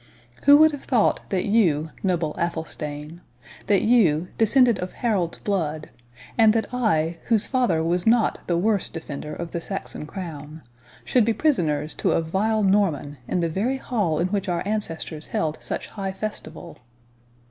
—Who 0.45 0.57
would 0.57 0.71
have 0.71 0.85
thought 0.85 1.19
that 1.29 1.45
you, 1.45 1.91
noble 2.01 2.33
Athelstane—that 2.39 3.83
you, 3.83 4.29
descended 4.35 4.79
of 4.79 4.93
Harold's 4.93 5.37
blood, 5.37 5.91
and 6.39 6.53
that 6.53 6.73
I, 6.73 7.19
whose 7.25 7.45
father 7.45 7.83
was 7.83 8.07
not 8.07 8.39
the 8.47 8.57
worst 8.57 8.93
defender 8.95 9.31
of 9.35 9.51
the 9.51 9.61
Saxon 9.61 10.07
crown, 10.07 10.63
should 11.05 11.23
be 11.23 11.33
prisoners 11.33 11.93
to 12.01 12.13
a 12.13 12.21
vile 12.23 12.63
Norman, 12.63 13.17
in 13.27 13.41
the 13.41 13.47
very 13.49 13.77
hall 13.77 14.17
in 14.17 14.29
which 14.29 14.49
our 14.49 14.63
ancestors 14.67 15.27
held 15.27 15.59
such 15.61 15.85
high 15.89 16.13
festival?" 16.13 16.79